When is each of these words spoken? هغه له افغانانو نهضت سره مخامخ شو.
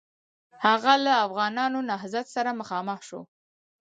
هغه 0.65 0.93
له 1.05 1.13
افغانانو 1.25 1.79
نهضت 1.89 2.27
سره 2.35 2.51
مخامخ 2.59 2.99
شو. 3.07 3.21